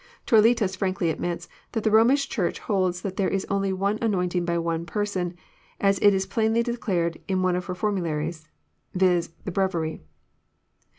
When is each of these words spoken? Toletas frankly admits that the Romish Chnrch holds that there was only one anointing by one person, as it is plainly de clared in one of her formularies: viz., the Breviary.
Toletas 0.25 0.75
frankly 0.75 1.11
admits 1.11 1.47
that 1.73 1.83
the 1.83 1.91
Romish 1.91 2.27
Chnrch 2.27 2.57
holds 2.57 3.03
that 3.03 3.17
there 3.17 3.29
was 3.29 3.45
only 3.51 3.71
one 3.71 3.99
anointing 4.01 4.45
by 4.45 4.57
one 4.57 4.83
person, 4.83 5.35
as 5.79 5.99
it 5.99 6.11
is 6.11 6.25
plainly 6.25 6.63
de 6.63 6.75
clared 6.75 7.19
in 7.27 7.43
one 7.43 7.55
of 7.55 7.65
her 7.65 7.75
formularies: 7.75 8.47
viz., 8.95 9.29
the 9.45 9.51
Breviary. 9.51 10.01